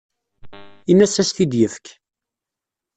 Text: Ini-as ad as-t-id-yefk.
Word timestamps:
Ini-as 0.91 1.15
ad 1.15 1.21
as-t-id-yefk. 1.25 1.85